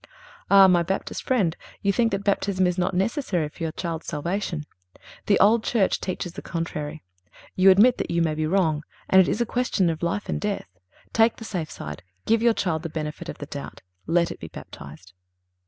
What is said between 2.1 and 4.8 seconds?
that Baptism is not necessary for your child's salvation.